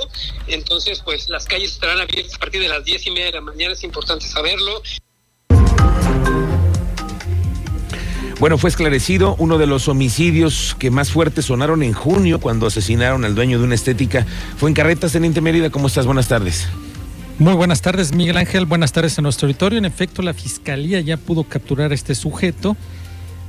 Entonces, 0.48 1.01
pues 1.03 1.29
las 1.29 1.45
calles 1.45 1.71
estarán 1.71 2.01
abiertas 2.01 2.36
a 2.36 2.39
partir 2.39 2.62
de 2.62 2.67
las 2.67 2.83
10 2.83 3.07
y 3.07 3.12
media 3.12 3.25
de 3.27 3.31
la 3.33 3.41
mañana. 3.41 3.74
Es 3.74 3.83
importante 3.83 4.27
saberlo. 4.27 4.81
Bueno, 8.41 8.57
fue 8.57 8.71
esclarecido 8.71 9.36
uno 9.38 9.60
de 9.60 9.67
los 9.67 9.88
homicidios 9.88 10.75
que 10.79 10.89
más 10.89 11.12
fuertes 11.12 11.45
sonaron 11.45 11.83
en 11.83 11.93
junio 11.93 12.39
cuando 12.39 12.65
asesinaron 12.65 13.24
al 13.24 13.36
dueño 13.36 13.60
de 13.60 13.65
una 13.65 13.75
estética. 13.75 14.25
Fue 14.57 14.67
en 14.67 14.74
Carretas, 14.74 15.12
Teniente 15.12 15.41
Mérida. 15.41 15.69
¿Cómo 15.69 15.86
estás? 15.86 16.07
Buenas 16.07 16.27
tardes. 16.27 16.67
Muy 17.38 17.53
buenas 17.53 17.83
tardes, 17.83 18.15
Miguel 18.15 18.38
Ángel. 18.38 18.65
Buenas 18.65 18.93
tardes 18.93 19.19
a 19.19 19.21
nuestro 19.21 19.45
auditorio. 19.45 19.77
En 19.77 19.86
efecto, 19.86 20.24
la 20.24 20.33
fiscalía 20.33 21.01
ya 21.01 21.17
pudo 21.17 21.43
capturar 21.43 21.91
a 21.91 21.93
este 21.93 22.15
sujeto. 22.15 22.75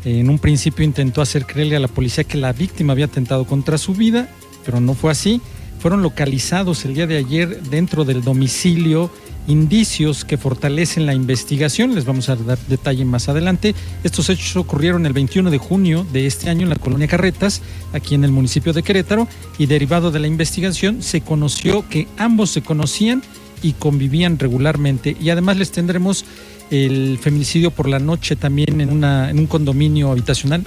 En 0.05 0.29
un 0.29 0.39
principio 0.39 0.85
intentó 0.85 1.23
hacer 1.23 1.47
creerle 1.47 1.77
a 1.77 1.81
la 1.81 1.89
policía 1.89 2.25
que 2.25 2.37
la 2.37 2.53
víctima 2.53 2.93
había 2.93 3.07
atentado 3.07 3.47
contra 3.47 3.79
su 3.79 3.95
vida, 3.95 4.29
pero 4.63 4.79
no 4.79 4.93
fue 4.93 5.11
así. 5.11 5.41
Fueron 5.83 6.03
localizados 6.03 6.85
el 6.85 6.95
día 6.95 7.09
de 7.09 7.17
ayer 7.17 7.61
dentro 7.65 8.05
del 8.05 8.23
domicilio 8.23 9.11
indicios 9.49 10.25
que 10.25 10.39
fortalecen 10.39 11.07
la 11.07 11.13
investigación. 11.13 11.97
Les 11.97 12.05
vamos 12.05 12.29
a 12.29 12.37
dar 12.37 12.57
detalle 12.69 13.05
más 13.05 13.29
adelante. 13.29 13.75
Estos 14.05 14.31
hechos 14.31 14.55
ocurrieron 14.55 15.07
el 15.07 15.13
21 15.13 15.51
de 15.51 15.59
junio 15.59 16.07
de 16.13 16.29
este 16.29 16.51
año 16.51 16.63
en 16.63 16.69
la 16.69 16.77
colonia 16.77 17.09
Carretas, 17.09 17.63
aquí 17.93 18.15
en 18.15 18.23
el 18.23 18.31
municipio 18.31 18.73
de 18.73 18.85
Querétaro, 18.85 19.27
y 19.59 19.67
derivado 19.67 20.13
de 20.13 20.21
la 20.21 20.29
investigación 20.29 21.03
se 21.03 21.21
conoció 21.21 21.85
que 21.89 22.07
ambos 22.17 22.51
se 22.51 22.63
conocían 22.63 23.21
y 23.61 23.73
convivían 23.73 24.39
regularmente. 24.39 25.17
Y 25.21 25.31
además 25.31 25.57
les 25.57 25.73
tendremos 25.73 26.25
el 26.71 27.19
feminicidio 27.21 27.73
por 27.73 27.89
la 27.89 27.99
noche 27.99 28.37
también 28.37 28.81
en, 28.81 28.93
una, 28.93 29.31
en 29.31 29.41
un 29.41 29.49
condominio 29.49 30.13
habitacional 30.13 30.65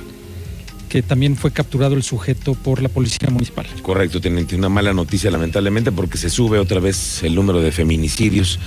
también 1.02 1.36
fue 1.36 1.52
capturado 1.52 1.96
el 1.96 2.04
sujeto 2.04 2.54
por 2.54 2.82
la 2.82 2.90
policía 2.90 3.30
municipal. 3.30 3.66
Correcto, 3.82 4.22
tiene 4.22 4.46
una 4.54 4.70
mala 4.70 4.94
noticia 4.94 5.32
lamentablemente 5.32 5.92
porque 5.92 6.18
se 6.18 6.30
sube 6.30 6.60
otra 6.60 6.80
vez 6.80 7.24
el 7.24 7.36
número 7.36 7.62
de 7.62 7.72
feminicidios. 7.72 8.60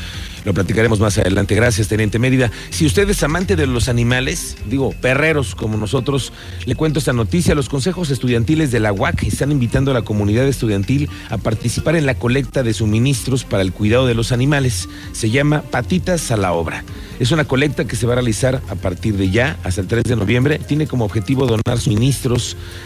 Lo 0.45 0.55
platicaremos 0.55 1.01
más 1.01 1.19
adelante. 1.19 1.55
Gracias, 1.55 1.89
Teniente 1.89 2.19
Mérida. 2.19 2.51
Si 2.71 2.87
usted 2.87 3.09
es 3.11 3.23
amante 3.23 3.57
de 3.57 3.67
los 3.67 3.89
animales, 3.89 4.57
digo, 4.69 4.93
perreros 5.01 5.55
como 5.55 5.77
nosotros, 5.77 6.33
le 6.65 6.75
cuento 6.75 7.01
esta 7.01 7.13
noticia. 7.13 7.55
Los 7.55 7.69
consejos 7.69 8.11
estudiantiles 8.11 8.71
de 8.71 8.81
la 8.81 8.93
UAC 8.93 9.25
están 9.25 9.53
invitando 9.53 9.91
a 9.91 9.95
la 9.95 10.03
comunidad 10.03 10.47
estudiantil 10.47 11.11
a 11.29 11.39
participar 11.39 11.97
en 11.97 12.07
la 12.07 12.15
colecta 12.15 12.63
de 12.63 12.73
suministros 12.73 13.45
para 13.45 13.63
el 13.63 13.73
cuidado 13.73 14.07
de 14.07 14.15
los 14.15 14.33
animales. 14.33 14.89
Se 15.13 15.31
llama 15.31 15.63
Patitas 15.63 16.31
a 16.31 16.37
la 16.37 16.53
Obra. 16.53 16.85
Es 17.19 17.33
una 17.33 17.45
colecta 17.45 17.85
que 17.85 17.97
se 17.97 18.07
va 18.07 18.13
a 18.13 18.17
realizar 18.17 18.63
a 18.69 18.75
partir 18.77 19.17
de 19.17 19.31
ya 19.31 19.59
hasta 19.65 19.81
el 19.81 19.89
3 19.89 20.05
de 20.05 20.17
noviembre. 20.17 20.61
Tiene 20.61 20.87
como 20.87 21.05
objetivo 21.05 21.47
donar 21.47 21.79
suministros 21.79 22.18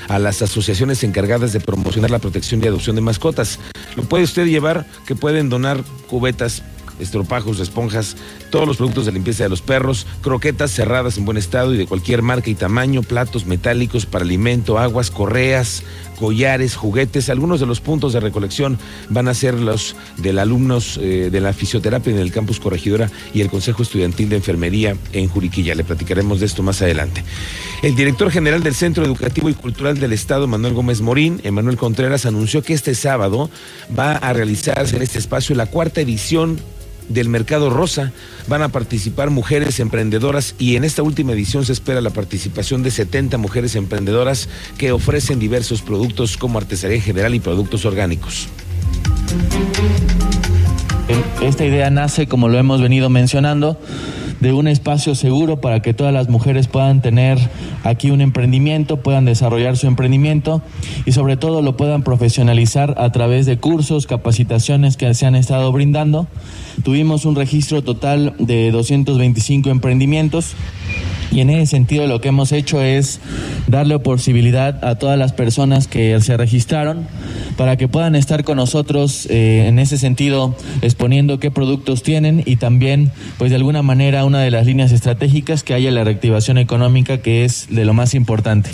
a 0.09 0.19
las 0.19 0.43
asociaciones 0.43 1.05
encargadas 1.05 1.53
de 1.53 1.61
promocionar 1.61 2.11
la 2.11 2.19
protección 2.19 2.63
y 2.63 2.67
adopción 2.67 2.97
de 2.97 3.03
mascotas. 3.03 3.59
Lo 3.97 4.03
puede 4.05 4.25
usted 4.25 4.47
llevar, 4.47 4.87
que 5.07 5.15
pueden 5.15 5.49
donar 5.49 5.83
cubetas 6.09 6.63
estropajos, 7.03 7.61
esponjas, 7.61 8.17
todos 8.51 8.67
los 8.67 8.77
productos 8.77 9.07
de 9.07 9.13
limpieza 9.13 9.45
de 9.45 9.51
los 9.51 9.63
perros, 9.63 10.07
croquetas 10.23 10.71
cerradas 10.71 11.19
en 11.19 11.25
buen 11.25 11.37
estado 11.37 11.75
y 11.75 11.77
de 11.77 11.87
cualquier 11.87 12.23
marca 12.23 12.51
y 12.51 12.55
tamaño, 12.55 13.03
platos 13.03 13.47
metálicos 13.47 14.07
para 14.07 14.25
alimento, 14.25 14.79
aguas, 14.79 15.11
correas, 15.11 15.83
collares, 16.19 16.77
juguetes. 16.77 17.31
Algunos 17.31 17.61
de 17.61 17.67
los 17.67 17.81
puntos 17.81 18.13
de 18.13 18.21
recolección 18.21 18.79
van 19.09 19.29
a 19.29 19.35
ser 19.35 19.55
los 19.55 19.97
de 20.19 20.33
los 20.33 20.43
alumnos 20.43 20.99
eh, 21.01 21.31
de 21.31 21.41
la 21.41 21.53
fisioterapia 21.53 22.13
en 22.13 22.19
el 22.19 22.33
campus 22.33 22.61
Corregidora 22.61 23.11
y 23.35 23.41
el 23.41 23.51
Consejo 23.51 23.83
Estudiantil 23.83 24.29
de 24.29 24.37
Enfermería 24.37 24.97
en 25.13 25.29
Juriquilla. 25.29 25.75
Le 25.75 25.85
platicaremos 25.85 26.41
de 26.41 26.47
esto 26.47 26.63
más 26.63 26.83
adelante. 26.83 27.25
El 27.83 27.97
director 27.97 28.31
general 28.31 28.63
del 28.63 28.75
Centro 28.75 29.05
Educativo 29.05 29.49
y 29.49 29.55
Cultural 29.55 29.99
del 29.99 30.13
Estado, 30.13 30.47
Manuel 30.47 30.75
Gómez 30.75 31.01
Morín, 31.01 31.41
Emanuel 31.43 31.77
Contreras, 31.77 32.27
anunció 32.27 32.63
que 32.63 32.75
este 32.75 32.95
sábado 32.95 33.51
va 33.99 34.13
a 34.13 34.33
realizarse 34.33 34.97
en 34.97 35.03
este 35.03 35.19
espacio 35.19 35.55
la 35.57 35.67
cuarta 35.67 36.01
edición 36.01 36.59
del 37.09 37.29
Mercado 37.29 37.71
Rosa. 37.71 38.13
Van 38.49 38.63
a 38.63 38.69
participar 38.69 39.31
mujeres 39.31 39.81
emprendedoras 39.81 40.55
y 40.59 40.77
en 40.77 40.85
esta 40.85 41.03
última 41.03 41.33
edición 41.33 41.65
se 41.65 41.73
espera 41.73 42.01
la 42.01 42.11
participación 42.11 42.83
de 42.83 42.91
70 42.91 43.39
mujeres 43.39 43.77
emprendedoras 43.77 44.49
que 44.79 44.93
ofrecen 44.93 45.39
diversos 45.39 45.83
productos 45.83 46.37
como 46.37 46.59
artesanía 46.59 47.01
general 47.01 47.35
y 47.35 47.41
productos 47.41 47.85
orgánicos. 47.85 48.49
Esta 51.43 51.65
idea 51.65 51.91
nace, 51.91 52.27
como 52.27 52.49
lo 52.49 52.59
hemos 52.59 52.81
venido 52.81 53.11
mencionando, 53.11 53.79
de 54.43 54.53
un 54.53 54.67
espacio 54.67 55.15
seguro 55.15 55.61
para 55.61 55.81
que 55.83 55.95
todas 55.95 56.13
las 56.13 56.29
mujeres 56.29 56.67
puedan 56.67 57.01
tener 57.01 57.39
aquí 57.85 58.11
un 58.11 58.21
emprendimiento, 58.21 58.97
puedan 58.97 59.25
desarrollar 59.25 59.77
su 59.77 59.87
emprendimiento 59.87 60.63
y 61.07 61.13
sobre 61.13 61.37
todo 61.37 61.63
lo 61.63 61.77
puedan 61.77 62.03
profesionalizar 62.03 62.97
a 62.99 63.13
través 63.13 63.47
de 63.47 63.59
cursos, 63.59 64.09
capacitaciones 64.09 64.97
que 64.97 65.15
se 65.15 65.27
han 65.27 65.37
estado 65.37 65.71
brindando. 65.71 66.27
Tuvimos 66.83 67.25
un 67.25 67.37
registro 67.37 67.83
total 67.85 68.35
de 68.41 68.73
225 68.73 69.71
emprendimientos 69.71 70.57
y 71.33 71.41
en 71.41 71.51
ese 71.51 71.67
sentido 71.67 72.07
lo 72.07 72.21
que 72.21 72.29
hemos 72.29 72.53
hecho 72.53 72.83
es 72.83 73.21
darle 73.67 73.99
posibilidad 73.99 74.85
a 74.85 74.97
todas 74.97 75.19
las 75.19 75.33
personas 75.33 75.89
que 75.89 76.21
se 76.21 76.37
registraron 76.37 77.07
para 77.57 77.77
que 77.77 77.89
puedan 77.89 78.15
estar 78.15 78.45
con 78.45 78.57
nosotros 78.57 79.27
eh, 79.31 79.67
en 79.67 79.79
ese 79.79 79.99
sentido 79.99 80.55
exponiendo 80.83 81.41
qué 81.41 81.51
productos 81.51 82.03
tienen 82.03 82.43
y 82.45 82.57
también 82.57 83.11
pues 83.39 83.51
de 83.51 83.57
alguna 83.57 83.83
manera 83.83 84.25
una 84.25 84.41
de 84.41 84.51
las 84.51 84.67
líneas 84.67 84.93
estratégicas 84.93 85.63
que 85.63 85.75
haya 85.75 85.91
la 85.91 86.05
reactivación 86.05 86.59
económica 86.59 87.19
que 87.19 87.45
es 87.45 87.69
de 87.71 87.85
lo 87.85 87.95
más 87.95 88.15
importante. 88.15 88.71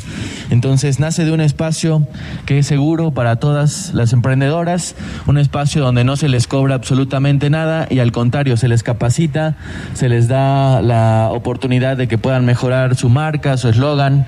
Entonces 0.51 0.99
nace 0.99 1.25
de 1.25 1.33
un 1.33 1.41
espacio 1.41 2.07
que 2.47 2.59
es 2.59 2.67
seguro 2.67 3.13
para 3.13 3.37
todas 3.37 3.95
las 3.95 4.13
emprendedoras, 4.13 4.97
un 5.27 5.39
espacio 5.39 5.83
donde 5.83 6.05
no 6.05 6.17
se 6.17 6.29
les 6.29 6.47
cobra 6.47 6.75
absolutamente 6.75 7.51
nada 7.51 7.87
y 7.91 8.01
al 8.01 8.13
contrario 8.13 8.57
se 8.57 8.69
les 8.69 8.83
capacita, 8.83 9.57
se 9.95 10.09
les 10.09 10.27
da 10.27 10.83
la 10.83 11.31
oportunidad 11.33 11.97
de 11.97 12.09
que 12.09 12.19
puedan 12.19 12.48
mejorar 12.49 12.97
su 12.97 13.11
marca, 13.11 13.59
su 13.59 13.69
eslogan. 13.69 14.27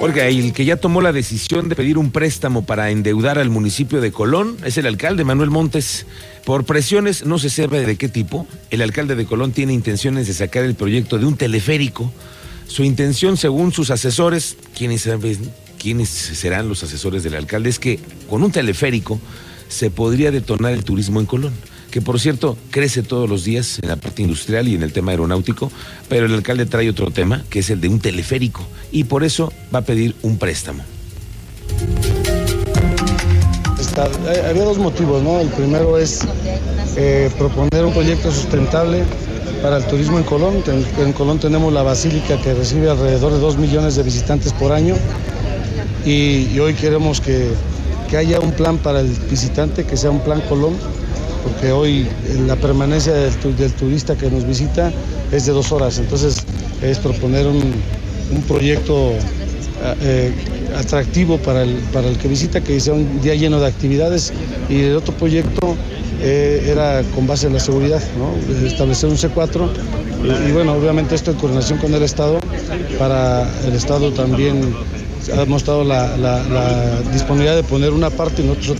Oiga, 0.00 0.30
y 0.30 0.38
el 0.40 0.54
que 0.54 0.64
ya 0.64 0.78
tomó 0.78 1.02
la 1.02 1.12
decisión 1.12 1.68
de 1.68 1.76
pedir 1.76 1.98
un 1.98 2.10
préstamo 2.10 2.64
para 2.64 2.90
endeudar 2.90 3.38
al 3.38 3.50
municipio 3.50 4.00
de 4.00 4.12
Colón 4.12 4.56
es 4.64 4.78
el 4.78 4.86
alcalde 4.86 5.24
Manuel 5.24 5.50
Montes. 5.50 6.06
Por 6.46 6.64
presiones, 6.64 7.26
no 7.26 7.38
se 7.38 7.50
sabe 7.50 7.84
de 7.84 7.96
qué 7.96 8.08
tipo, 8.08 8.46
el 8.70 8.80
alcalde 8.80 9.14
de 9.14 9.26
Colón 9.26 9.52
tiene 9.52 9.74
intenciones 9.74 10.26
de 10.26 10.32
sacar 10.32 10.64
el 10.64 10.74
proyecto 10.74 11.18
de 11.18 11.26
un 11.26 11.36
teleférico. 11.36 12.10
Su 12.66 12.82
intención, 12.82 13.36
según 13.36 13.72
sus 13.72 13.90
asesores, 13.90 14.56
¿quiénes, 14.74 15.06
quiénes 15.78 16.08
serán 16.08 16.66
los 16.66 16.82
asesores 16.82 17.22
del 17.22 17.34
alcalde? 17.34 17.68
Es 17.68 17.78
que 17.78 18.00
con 18.30 18.42
un 18.42 18.52
teleférico 18.52 19.20
se 19.68 19.90
podría 19.90 20.30
detonar 20.30 20.72
el 20.72 20.82
turismo 20.82 21.20
en 21.20 21.26
Colón 21.26 21.52
que 21.92 22.00
por 22.00 22.18
cierto 22.18 22.56
crece 22.70 23.02
todos 23.02 23.28
los 23.28 23.44
días 23.44 23.78
en 23.82 23.90
la 23.90 23.96
parte 23.96 24.22
industrial 24.22 24.66
y 24.66 24.74
en 24.74 24.82
el 24.82 24.94
tema 24.94 25.12
aeronáutico, 25.12 25.70
pero 26.08 26.24
el 26.24 26.32
alcalde 26.32 26.64
trae 26.64 26.88
otro 26.88 27.10
tema, 27.10 27.44
que 27.50 27.58
es 27.58 27.68
el 27.68 27.82
de 27.82 27.88
un 27.88 28.00
teleférico, 28.00 28.66
y 28.90 29.04
por 29.04 29.22
eso 29.22 29.52
va 29.72 29.80
a 29.80 29.82
pedir 29.82 30.16
un 30.22 30.38
préstamo. 30.38 30.82
Había 34.48 34.64
dos 34.64 34.78
motivos, 34.78 35.22
¿no? 35.22 35.38
El 35.38 35.48
primero 35.48 35.98
es 35.98 36.20
eh, 36.96 37.30
proponer 37.36 37.84
un 37.84 37.92
proyecto 37.92 38.32
sustentable 38.32 39.04
para 39.60 39.76
el 39.76 39.84
turismo 39.84 40.16
en 40.16 40.24
Colón. 40.24 40.64
En, 40.98 41.12
Colón 41.12 41.38
tenemos 41.40 41.74
la 41.74 41.82
basílica 41.82 42.40
que 42.40 42.54
recibe 42.54 42.88
alrededor 42.88 43.34
de 43.34 43.38
dos 43.38 43.58
millones 43.58 43.96
de 43.96 44.02
visitantes 44.02 44.54
por 44.54 44.72
año 44.72 44.94
y, 46.06 46.58
hoy 46.58 46.72
queremos 46.72 47.20
que, 47.20 47.50
que 48.08 48.16
haya 48.16 48.40
un 48.40 48.52
plan 48.52 48.78
para 48.78 49.00
el 49.00 49.08
visitante, 49.30 49.84
que 49.84 49.98
sea 49.98 50.10
un 50.10 50.20
plan 50.20 50.40
Colón 50.48 50.74
porque 51.62 51.70
hoy 51.70 52.08
la 52.48 52.56
permanencia 52.56 53.12
del, 53.12 53.72
turista 53.74 54.16
que 54.16 54.28
nos 54.28 54.44
visita 54.44 54.92
es 55.30 55.46
de 55.46 55.52
dos 55.52 55.70
horas, 55.70 55.96
entonces 55.98 56.38
es 56.82 56.98
proponer 56.98 57.46
un, 57.46 57.72
proyecto 58.48 59.12
eh, 60.00 60.32
atractivo 60.76 61.38
para 61.38 61.62
el, 61.62 61.76
para 61.92 62.08
el 62.08 62.18
que 62.18 62.26
visita, 62.26 62.60
que 62.60 62.80
sea 62.80 62.94
un 62.94 63.20
día 63.20 63.36
lleno 63.36 63.60
de 63.60 63.68
actividades. 63.68 64.32
Y 64.68 64.80
el 64.80 64.96
otro 64.96 65.14
proyecto 65.14 65.76
eh, 66.20 66.66
era 66.68 67.02
con 67.14 67.28
base 67.28 67.46
en 67.46 67.52
la 67.52 67.60
seguridad, 67.60 68.02
establecer 68.66 69.08
un 69.10 69.16
C4 69.16 69.68
y, 70.48 70.52
bueno, 70.52 70.72
obviamente 70.72 71.14
esto 71.14 71.30
en 71.30 71.36
coordinación 71.36 71.78
con 71.78 71.94
el 71.94 72.02
Estado, 72.02 72.40
para 72.98 73.48
el 73.64 73.74
Estado 73.74 74.10
también 74.10 74.74
ha 75.38 75.44
mostrado 75.44 75.84
la, 75.84 77.00
disponibilidad 77.12 77.54
de 77.54 77.62
poner 77.62 77.92
una 77.92 78.10
parte 78.10 78.42
y 78.42 78.46
nosotros 78.46 78.78